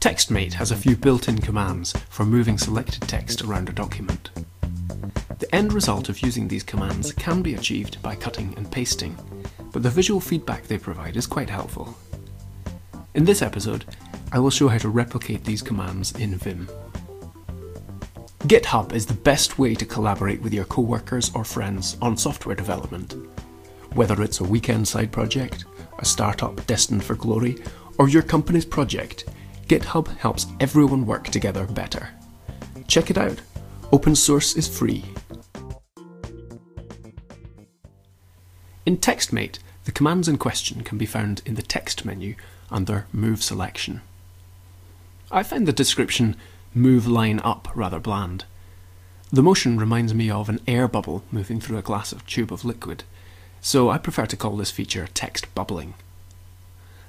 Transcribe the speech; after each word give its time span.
TextMate 0.00 0.52
has 0.54 0.70
a 0.70 0.76
few 0.76 0.96
built-in 0.96 1.38
commands 1.38 1.92
for 2.10 2.24
moving 2.24 2.58
selected 2.58 3.02
text 3.02 3.42
around 3.42 3.68
a 3.68 3.72
document. 3.72 4.30
The 5.38 5.54
end 5.54 5.72
result 5.72 6.08
of 6.08 6.20
using 6.20 6.48
these 6.48 6.62
commands 6.64 7.12
can 7.12 7.40
be 7.42 7.54
achieved 7.54 8.02
by 8.02 8.16
cutting 8.16 8.52
and 8.56 8.70
pasting, 8.70 9.16
but 9.72 9.82
the 9.82 9.90
visual 9.90 10.20
feedback 10.20 10.64
they 10.64 10.78
provide 10.78 11.16
is 11.16 11.26
quite 11.26 11.48
helpful. 11.48 11.96
In 13.14 13.24
this 13.24 13.42
episode, 13.42 13.84
I 14.32 14.38
will 14.38 14.50
show 14.50 14.68
how 14.68 14.78
to 14.78 14.88
replicate 14.88 15.44
these 15.44 15.62
commands 15.62 16.12
in 16.16 16.34
Vim. 16.36 16.68
GitHub 18.48 18.94
is 18.94 19.04
the 19.04 19.12
best 19.12 19.58
way 19.58 19.74
to 19.74 19.84
collaborate 19.84 20.40
with 20.40 20.54
your 20.54 20.64
co-workers 20.64 21.30
or 21.34 21.44
friends 21.44 21.98
on 22.00 22.16
software 22.16 22.54
development. 22.54 23.14
Whether 23.92 24.22
it's 24.22 24.40
a 24.40 24.44
weekend 24.44 24.88
side 24.88 25.12
project, 25.12 25.66
a 25.98 26.06
startup 26.06 26.66
destined 26.66 27.04
for 27.04 27.14
glory, 27.14 27.58
or 27.98 28.08
your 28.08 28.22
company's 28.22 28.64
project, 28.64 29.26
GitHub 29.66 30.16
helps 30.16 30.46
everyone 30.60 31.04
work 31.04 31.24
together 31.24 31.66
better. 31.66 32.08
Check 32.86 33.10
it 33.10 33.18
out. 33.18 33.38
Open 33.92 34.16
source 34.16 34.56
is 34.56 34.66
free. 34.66 35.04
In 38.86 38.96
TextMate, 38.96 39.58
the 39.84 39.92
commands 39.92 40.26
in 40.26 40.38
question 40.38 40.84
can 40.84 40.96
be 40.96 41.04
found 41.04 41.42
in 41.44 41.54
the 41.54 41.60
text 41.60 42.06
menu 42.06 42.34
under 42.70 43.06
Move 43.12 43.42
Selection. 43.42 44.00
I 45.30 45.42
find 45.42 45.68
the 45.68 45.72
description 45.74 46.34
move 46.74 47.06
line 47.06 47.40
up 47.40 47.68
rather 47.74 48.00
bland. 48.00 48.44
The 49.30 49.42
motion 49.42 49.78
reminds 49.78 50.14
me 50.14 50.30
of 50.30 50.48
an 50.48 50.60
air 50.66 50.88
bubble 50.88 51.22
moving 51.30 51.60
through 51.60 51.78
a 51.78 51.82
glass 51.82 52.12
of 52.12 52.26
tube 52.26 52.52
of 52.52 52.64
liquid, 52.64 53.04
so 53.60 53.90
I 53.90 53.98
prefer 53.98 54.26
to 54.26 54.36
call 54.36 54.56
this 54.56 54.70
feature 54.70 55.08
text 55.12 55.54
bubbling. 55.54 55.94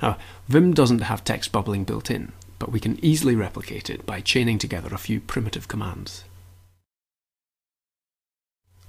Now, 0.00 0.16
Vim 0.48 0.72
doesn't 0.74 1.00
have 1.00 1.24
text 1.24 1.52
bubbling 1.52 1.84
built 1.84 2.10
in, 2.10 2.32
but 2.58 2.72
we 2.72 2.80
can 2.80 3.02
easily 3.04 3.34
replicate 3.34 3.90
it 3.90 4.06
by 4.06 4.20
chaining 4.20 4.58
together 4.58 4.94
a 4.94 4.98
few 4.98 5.20
primitive 5.20 5.68
commands. 5.68 6.24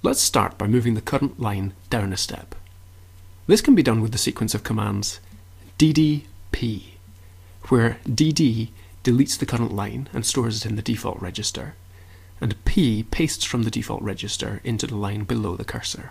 Let's 0.02 0.20
start 0.20 0.56
by 0.56 0.68
moving 0.68 0.94
the 0.94 1.00
current 1.00 1.40
line 1.40 1.74
down 1.90 2.12
a 2.12 2.16
step. 2.16 2.54
This 3.46 3.60
can 3.60 3.74
be 3.74 3.82
done 3.82 4.00
with 4.00 4.12
the 4.12 4.18
sequence 4.18 4.54
of 4.54 4.62
commands 4.62 5.20
ddp, 5.78 6.82
where 7.68 7.98
dd 8.06 8.68
deletes 9.08 9.38
the 9.38 9.46
current 9.46 9.72
line 9.72 10.06
and 10.12 10.26
stores 10.26 10.58
it 10.58 10.68
in 10.68 10.76
the 10.76 10.82
default 10.82 11.18
register, 11.22 11.74
and 12.42 12.62
p 12.66 13.02
pastes 13.02 13.42
from 13.42 13.62
the 13.62 13.70
default 13.70 14.02
register 14.02 14.60
into 14.64 14.86
the 14.86 14.96
line 14.96 15.24
below 15.24 15.56
the 15.56 15.64
cursor. 15.64 16.10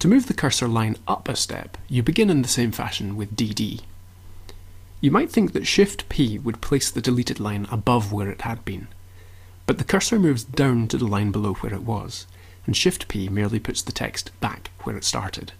To 0.00 0.08
move 0.08 0.26
the 0.26 0.34
cursor 0.34 0.68
line 0.68 0.96
up 1.08 1.30
a 1.30 1.34
step, 1.34 1.78
you 1.88 2.02
begin 2.02 2.28
in 2.28 2.42
the 2.42 2.48
same 2.48 2.72
fashion 2.72 3.16
with 3.16 3.34
dd. 3.34 3.80
You 5.00 5.10
might 5.10 5.30
think 5.30 5.54
that 5.54 5.66
Shift 5.66 6.06
P 6.10 6.38
would 6.38 6.60
place 6.60 6.90
the 6.90 7.00
deleted 7.00 7.40
line 7.40 7.66
above 7.70 8.12
where 8.12 8.28
it 8.28 8.42
had 8.42 8.62
been, 8.66 8.88
but 9.64 9.78
the 9.78 9.84
cursor 9.84 10.18
moves 10.18 10.44
down 10.44 10.88
to 10.88 10.98
the 10.98 11.06
line 11.06 11.30
below 11.32 11.54
where 11.54 11.72
it 11.72 11.84
was, 11.84 12.26
and 12.66 12.76
Shift 12.76 13.08
P 13.08 13.30
merely 13.30 13.58
puts 13.58 13.80
the 13.80 13.92
text 13.92 14.30
back 14.40 14.70
where 14.82 14.96
it 14.96 15.04
started. 15.04 15.52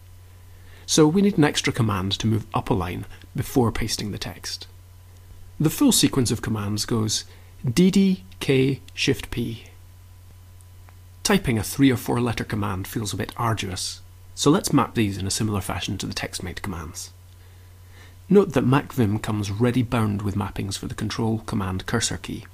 So 0.84 1.08
we 1.08 1.22
need 1.22 1.38
an 1.38 1.44
extra 1.44 1.72
command 1.72 2.12
to 2.18 2.26
move 2.26 2.46
up 2.52 2.68
a 2.68 2.74
line 2.74 3.06
before 3.34 3.72
pasting 3.72 4.12
the 4.12 4.18
text. 4.18 4.66
The 5.58 5.70
full 5.70 5.90
sequence 5.90 6.30
of 6.30 6.42
commands 6.42 6.84
goes 6.84 7.24
dd 7.66 8.20
k 8.40 8.82
shift 8.92 9.30
p. 9.30 9.64
Typing 11.22 11.58
a 11.58 11.62
three 11.62 11.90
or 11.90 11.96
four 11.96 12.20
letter 12.20 12.44
command 12.44 12.86
feels 12.86 13.14
a 13.14 13.16
bit 13.16 13.32
arduous, 13.38 14.02
so 14.34 14.50
let's 14.50 14.74
map 14.74 14.94
these 14.94 15.16
in 15.16 15.26
a 15.26 15.30
similar 15.30 15.62
fashion 15.62 15.96
to 15.96 16.06
the 16.06 16.12
TextMate 16.12 16.60
commands. 16.60 17.10
Note 18.28 18.52
that 18.52 18.66
MacVim 18.66 19.22
comes 19.22 19.50
ready 19.50 19.82
bound 19.82 20.20
with 20.20 20.34
mappings 20.34 20.76
for 20.76 20.88
the 20.88 20.94
Control 20.94 21.38
Command 21.46 21.86
cursor 21.86 22.18
key. 22.18 22.44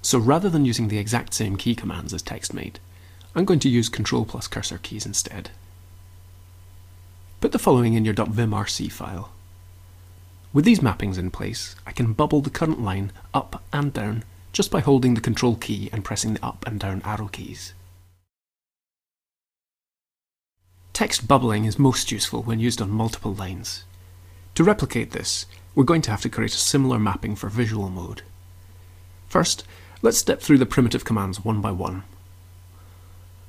So 0.00 0.18
rather 0.18 0.48
than 0.48 0.64
using 0.64 0.88
the 0.88 0.98
exact 0.98 1.34
same 1.34 1.56
key 1.56 1.74
commands 1.74 2.14
as 2.14 2.22
TextMate, 2.22 2.76
I'm 3.34 3.44
going 3.44 3.60
to 3.60 3.68
use 3.68 3.90
Control 3.90 4.24
plus 4.24 4.48
cursor 4.48 4.78
keys 4.78 5.04
instead. 5.04 5.50
Put 7.42 7.52
the 7.52 7.58
following 7.58 7.92
in 7.92 8.06
your 8.06 8.14
.vimrc 8.14 8.90
file. 8.90 9.32
With 10.56 10.64
these 10.64 10.80
mappings 10.80 11.18
in 11.18 11.30
place, 11.30 11.76
I 11.86 11.92
can 11.92 12.14
bubble 12.14 12.40
the 12.40 12.48
current 12.48 12.80
line 12.80 13.12
up 13.34 13.62
and 13.74 13.92
down 13.92 14.24
just 14.54 14.70
by 14.70 14.80
holding 14.80 15.12
the 15.12 15.20
Control 15.20 15.54
key 15.54 15.90
and 15.92 16.02
pressing 16.02 16.32
the 16.32 16.42
up 16.42 16.66
and 16.66 16.80
down 16.80 17.02
arrow 17.04 17.28
keys. 17.28 17.74
Text 20.94 21.28
bubbling 21.28 21.66
is 21.66 21.78
most 21.78 22.10
useful 22.10 22.42
when 22.42 22.58
used 22.58 22.80
on 22.80 22.90
multiple 22.90 23.34
lines. 23.34 23.84
To 24.54 24.64
replicate 24.64 25.10
this, 25.10 25.44
we're 25.74 25.84
going 25.84 26.00
to 26.00 26.10
have 26.10 26.22
to 26.22 26.30
create 26.30 26.54
a 26.54 26.56
similar 26.56 26.98
mapping 26.98 27.36
for 27.36 27.50
visual 27.50 27.90
mode. 27.90 28.22
First, 29.28 29.62
let's 30.00 30.16
step 30.16 30.40
through 30.40 30.56
the 30.56 30.64
primitive 30.64 31.04
commands 31.04 31.44
one 31.44 31.60
by 31.60 31.72
one. 31.72 32.04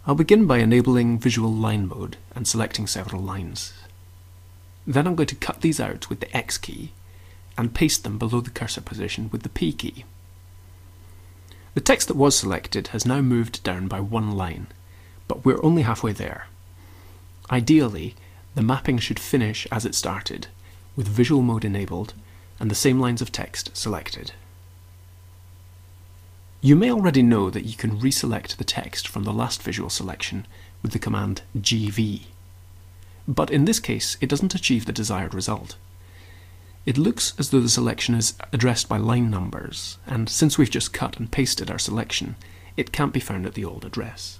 I'll 0.06 0.13
begin 0.13 0.45
by 0.45 0.57
enabling 0.57 1.19
visual 1.19 1.53
line 1.53 1.88
mode 1.88 2.18
and 2.35 2.45
selecting 2.45 2.85
several 2.85 3.22
lines. 3.22 3.72
Then 4.85 5.07
I'm 5.07 5.16
going 5.16 5.28
to 5.28 5.35
cut 5.35 5.62
these 5.62 5.79
out 5.79 6.09
with 6.09 6.19
the 6.19 6.35
X 6.35 6.57
key 6.57 6.91
and 7.57 7.73
paste 7.73 8.03
them 8.03 8.18
below 8.18 8.41
the 8.41 8.50
cursor 8.50 8.81
position 8.81 9.29
with 9.31 9.44
the 9.44 9.50
P 9.50 9.73
key. 9.73 10.06
The 11.73 11.81
text 11.81 12.07
that 12.07 12.18
was 12.18 12.35
selected 12.35 12.88
has 12.88 13.06
now 13.06 13.22
moved 13.22 13.63
down 13.63 13.88
by 13.88 14.00
one 14.00 14.31
line, 14.31 14.68
but 15.28 15.45
we're 15.45 15.63
only 15.63 15.84
halfway 15.84 16.12
there. 16.12 16.47
Ideally, 17.51 18.16
the 18.56 18.63
mapping 18.63 18.97
should 18.97 19.19
finish 19.19 19.68
as 19.72 19.85
it 19.85 19.95
started, 19.95 20.47
with 20.95 21.07
visual 21.07 21.41
mode 21.41 21.63
enabled 21.63 22.13
and 22.59 22.72
the 22.72 22.75
same 22.75 23.00
lines 23.00 23.22
of 23.22 23.31
text 23.31 23.75
selected. 23.78 24.31
You 26.59 26.75
may 26.75 26.91
already 26.91 27.22
know 27.22 27.51
that 27.51 27.66
you 27.66 27.75
can 27.75 28.00
reselect 28.00 28.57
the 28.57 28.63
text 28.63 29.07
from 29.07 29.24
the 29.24 29.34
last 29.34 29.62
visual 29.62 29.91
selection 29.91 30.47
with 30.81 30.91
the 30.91 31.00
command 31.00 31.44
gv. 31.56 32.24
But 33.28 33.51
in 33.51 33.66
this 33.66 33.79
case, 33.79 34.18
it 34.22 34.29
doesn't 34.29 34.56
achieve 34.56 34.85
the 34.85 34.91
desired 34.91 35.34
result. 35.34 35.75
It 36.88 36.98
looks 36.98 37.34
as 37.38 37.50
though 37.50 37.59
the 37.59 37.68
selection 37.68 38.16
is 38.16 38.36
addressed 38.53 38.88
by 38.88 38.96
line 38.96 39.30
numbers, 39.30 39.98
and 40.08 40.30
since 40.30 40.58
we've 40.58 40.72
just 40.72 40.94
cut 40.94 41.18
and 41.18 41.30
pasted 41.30 41.70
our 41.70 41.78
selection, 41.78 42.38
it 42.78 42.94
can't 42.94 43.12
be 43.12 43.20
found 43.20 43.46
at 43.46 43.56
the 43.56 43.66
old 43.66 43.84
address. 43.84 44.40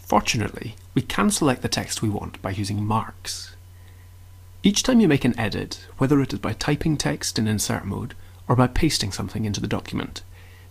Fortunately, 0.00 0.74
we 0.92 1.02
can 1.02 1.30
select 1.30 1.62
the 1.62 1.68
text 1.68 2.02
we 2.02 2.08
want 2.08 2.42
by 2.42 2.50
using 2.50 2.84
marks. 2.84 3.54
Each 4.64 4.82
time 4.82 4.98
you 4.98 5.06
make 5.06 5.24
an 5.24 5.38
edit, 5.38 5.86
whether 5.98 6.20
it 6.20 6.32
is 6.32 6.40
by 6.40 6.54
typing 6.54 6.96
text 6.96 7.38
in 7.38 7.46
insert 7.46 7.84
mode 7.84 8.14
or 8.48 8.56
by 8.56 8.66
pasting 8.66 9.12
something 9.12 9.44
into 9.44 9.60
the 9.60 9.68
document, 9.68 10.22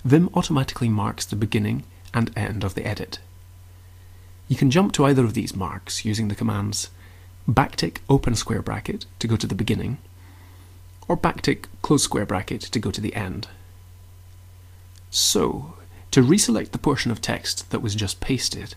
Vim 0.04 0.30
automatically 0.34 0.90
marks 0.90 1.26
the 1.26 1.38
beginning 1.38 1.86
and 2.14 2.38
end 2.38 2.66
of 2.66 2.76
the 2.76 2.86
edit. 2.86 3.20
You 4.50 4.58
can 4.58 4.70
jump 4.70 4.92
to 4.94 5.06
either 5.06 5.24
of 5.24 5.34
these 5.34 5.56
marks 5.56 6.04
using 6.04 6.28
the 6.28 6.36
commands 6.36 6.90
backtick 7.48 8.00
open 8.10 8.36
square 8.36 8.62
bracket 8.62 9.06
to 9.20 9.28
go 9.28 9.38
to 9.38 9.48
the 9.48 9.56
beginning, 9.56 9.98
or 11.10 11.18
backtick 11.18 11.66
close 11.82 12.04
square 12.04 12.26
bracket 12.26 12.62
to 12.62 12.80
go 12.80 12.92
to 12.92 13.02
the 13.02 13.16
end. 13.16 13.50
So, 15.10 15.74
to 16.12 16.22
reselect 16.22 16.72
the 16.72 16.78
portion 16.78 17.12
of 17.12 17.20
text 17.20 17.70
that 17.72 17.82
was 17.82 17.96
just 17.96 18.22
pasted, 18.22 18.76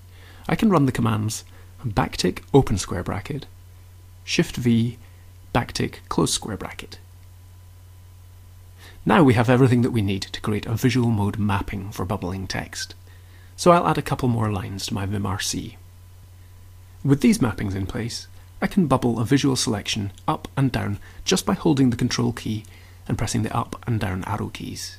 I 0.48 0.56
can 0.56 0.70
run 0.70 0.86
the 0.86 0.92
commands 0.92 1.44
backtick 1.84 2.42
open 2.54 2.78
square 2.78 3.02
bracket 3.02 3.46
Shift 4.24 4.56
V, 4.56 4.98
backtick, 5.54 5.96
close 6.08 6.32
square 6.32 6.56
bracket. 6.56 6.98
Now 9.04 9.24
we 9.24 9.34
have 9.34 9.50
everything 9.50 9.82
that 9.82 9.90
we 9.90 10.00
need 10.00 10.22
to 10.22 10.40
create 10.40 10.66
a 10.66 10.74
visual 10.74 11.10
mode 11.10 11.38
mapping 11.38 11.90
for 11.90 12.04
bubbling 12.04 12.46
text. 12.46 12.94
So 13.56 13.72
I'll 13.72 13.86
add 13.86 13.98
a 13.98 14.02
couple 14.02 14.28
more 14.28 14.50
lines 14.52 14.86
to 14.86 14.94
my 14.94 15.06
VimRC. 15.06 15.76
With 17.04 17.20
these 17.20 17.38
mappings 17.38 17.74
in 17.74 17.86
place, 17.86 18.28
I 18.62 18.68
can 18.68 18.86
bubble 18.86 19.18
a 19.18 19.24
visual 19.24 19.56
selection 19.56 20.12
up 20.28 20.46
and 20.56 20.70
down 20.70 21.00
just 21.24 21.44
by 21.44 21.54
holding 21.54 21.90
the 21.90 21.96
control 21.96 22.32
key 22.32 22.64
and 23.08 23.18
pressing 23.18 23.42
the 23.42 23.54
up 23.54 23.82
and 23.88 23.98
down 23.98 24.22
arrow 24.24 24.50
keys. 24.50 24.98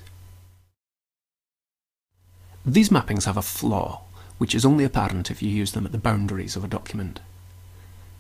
These 2.65 2.89
mappings 2.89 3.24
have 3.24 3.38
a 3.38 3.42
flaw, 3.42 4.01
which 4.38 4.54
is 4.54 4.65
only 4.65 4.83
apparent 4.83 5.31
if 5.31 5.42
you 5.42 5.50
use 5.50 5.71
them 5.71 5.86
at 5.86 5.94
the 5.94 5.98
boundaries 5.98 6.57
of 6.57 6.65
a 6.65 6.68
document. 6.68 7.21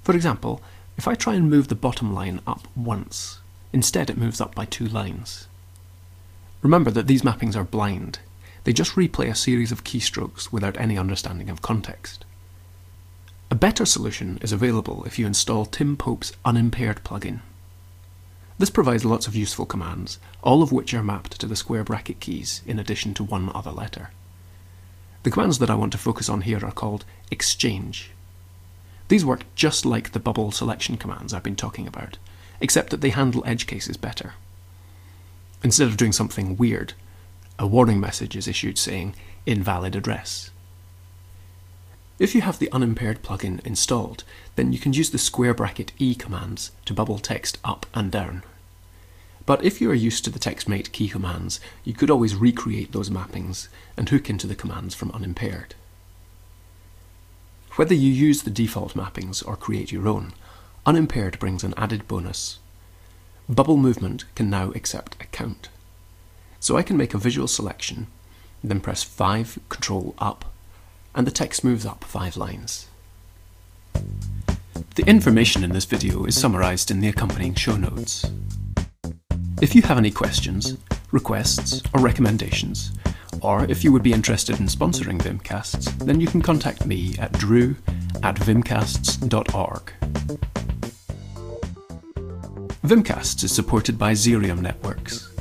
For 0.01 0.15
example, 0.15 0.61
if 0.97 1.09
I 1.09 1.15
try 1.15 1.33
and 1.33 1.49
move 1.49 1.67
the 1.67 1.75
bottom 1.75 2.13
line 2.13 2.39
up 2.47 2.65
once, 2.73 3.39
instead 3.73 4.09
it 4.09 4.17
moves 4.17 4.39
up 4.39 4.55
by 4.55 4.63
two 4.63 4.87
lines. 4.87 5.47
Remember 6.61 6.91
that 6.91 7.07
these 7.07 7.23
mappings 7.23 7.57
are 7.57 7.65
blind. 7.65 8.19
They 8.63 8.71
just 8.71 8.95
replay 8.95 9.29
a 9.29 9.35
series 9.35 9.73
of 9.73 9.83
keystrokes 9.83 10.53
without 10.53 10.79
any 10.79 10.97
understanding 10.97 11.49
of 11.49 11.61
context. 11.61 12.23
A 13.53 13.55
better 13.55 13.85
solution 13.85 14.39
is 14.41 14.51
available 14.51 15.03
if 15.05 15.19
you 15.19 15.27
install 15.27 15.67
Tim 15.67 15.95
Pope's 15.95 16.33
Unimpaired 16.43 17.03
plugin. 17.03 17.41
This 18.57 18.71
provides 18.71 19.05
lots 19.05 19.27
of 19.27 19.35
useful 19.35 19.67
commands, 19.67 20.17
all 20.41 20.63
of 20.63 20.71
which 20.71 20.91
are 20.95 21.03
mapped 21.03 21.39
to 21.39 21.45
the 21.45 21.55
square 21.55 21.83
bracket 21.83 22.19
keys 22.19 22.63
in 22.65 22.79
addition 22.79 23.13
to 23.13 23.23
one 23.23 23.51
other 23.53 23.69
letter. 23.69 24.09
The 25.21 25.29
commands 25.29 25.59
that 25.59 25.69
I 25.69 25.75
want 25.75 25.91
to 25.91 25.99
focus 25.99 26.29
on 26.29 26.41
here 26.41 26.65
are 26.65 26.71
called 26.71 27.05
exchange. 27.29 28.09
These 29.07 29.23
work 29.23 29.45
just 29.53 29.85
like 29.85 30.13
the 30.13 30.19
bubble 30.19 30.51
selection 30.51 30.97
commands 30.97 31.31
I've 31.31 31.43
been 31.43 31.55
talking 31.55 31.85
about, 31.85 32.17
except 32.59 32.89
that 32.89 33.01
they 33.01 33.11
handle 33.11 33.43
edge 33.45 33.67
cases 33.67 33.97
better. 33.97 34.33
Instead 35.63 35.89
of 35.89 35.97
doing 35.97 36.11
something 36.11 36.57
weird, 36.57 36.93
a 37.59 37.67
warning 37.67 37.99
message 37.99 38.35
is 38.35 38.47
issued 38.47 38.79
saying 38.79 39.13
invalid 39.45 39.95
address. 39.95 40.49
If 42.19 42.35
you 42.35 42.41
have 42.41 42.59
the 42.59 42.71
unimpaired 42.71 43.23
plugin 43.23 43.59
installed, 43.65 44.23
then 44.55 44.71
you 44.71 44.79
can 44.79 44.93
use 44.93 45.09
the 45.09 45.17
square 45.17 45.53
bracket 45.53 45.91
E 45.97 46.13
commands 46.13 46.71
to 46.85 46.93
bubble 46.93 47.17
text 47.17 47.57
up 47.63 47.85
and 47.93 48.11
down. 48.11 48.43
But 49.45 49.63
if 49.63 49.81
you 49.81 49.89
are 49.91 49.95
used 49.95 50.23
to 50.25 50.29
the 50.29 50.39
TextMate 50.39 50.91
key 50.91 51.09
commands, 51.09 51.59
you 51.83 51.93
could 51.93 52.09
always 52.09 52.35
recreate 52.35 52.91
those 52.91 53.09
mappings 53.09 53.67
and 53.97 54.07
hook 54.07 54.29
into 54.29 54.47
the 54.47 54.55
commands 54.55 54.95
from 54.95 55.11
unimpaired. 55.11 55.75
Whether 57.75 57.95
you 57.95 58.11
use 58.11 58.43
the 58.43 58.51
default 58.51 58.93
mappings 58.93 59.45
or 59.45 59.57
create 59.57 59.91
your 59.91 60.07
own, 60.07 60.33
unimpaired 60.85 61.39
brings 61.39 61.63
an 61.63 61.73
added 61.75 62.07
bonus. 62.07 62.59
Bubble 63.49 63.77
movement 63.77 64.25
can 64.35 64.49
now 64.49 64.71
accept 64.71 65.17
a 65.19 65.25
count. 65.25 65.69
So 66.59 66.77
I 66.77 66.83
can 66.83 66.95
make 66.95 67.13
a 67.13 67.17
visual 67.17 67.47
selection, 67.47 68.07
then 68.63 68.79
press 68.79 69.03
5 69.03 69.59
Control 69.67 70.13
up, 70.19 70.52
and 71.15 71.27
the 71.27 71.31
text 71.31 71.63
moves 71.63 71.85
up 71.85 72.03
5 72.03 72.37
lines. 72.37 72.87
The 74.95 75.05
information 75.07 75.63
in 75.63 75.71
this 75.71 75.85
video 75.85 76.25
is 76.25 76.39
summarised 76.39 76.91
in 76.91 76.99
the 76.99 77.07
accompanying 77.07 77.55
show 77.55 77.75
notes. 77.75 78.25
If 79.61 79.75
you 79.75 79.81
have 79.83 79.97
any 79.97 80.11
questions, 80.11 80.77
requests, 81.11 81.81
or 81.93 82.01
recommendations, 82.01 82.91
or 83.41 83.65
if 83.65 83.83
you 83.83 83.91
would 83.91 84.03
be 84.03 84.13
interested 84.13 84.59
in 84.59 84.67
sponsoring 84.67 85.19
Vimcasts, 85.19 85.85
then 85.99 86.19
you 86.19 86.27
can 86.27 86.41
contact 86.41 86.85
me 86.85 87.15
at 87.17 87.31
drew 87.33 87.75
at 88.21 88.35
vimcasts.org. 88.35 89.93
Vimcasts 92.83 93.43
is 93.43 93.51
supported 93.51 93.97
by 93.97 94.11
Xerium 94.11 94.59
Networks. 94.59 95.31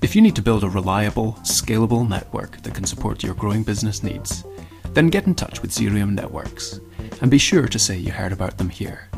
If 0.00 0.14
you 0.14 0.22
need 0.22 0.36
to 0.36 0.42
build 0.42 0.64
a 0.64 0.68
reliable, 0.68 1.32
scalable 1.42 2.08
network 2.08 2.62
that 2.62 2.74
can 2.74 2.84
support 2.84 3.22
your 3.22 3.34
growing 3.34 3.64
business 3.64 4.02
needs, 4.02 4.44
then 4.94 5.08
get 5.08 5.26
in 5.26 5.34
touch 5.34 5.60
with 5.60 5.72
Xerium 5.72 6.14
Networks 6.14 6.80
and 7.20 7.30
be 7.30 7.38
sure 7.38 7.68
to 7.68 7.78
say 7.78 7.96
you 7.96 8.12
heard 8.12 8.32
about 8.32 8.58
them 8.58 8.68
here. 8.68 9.08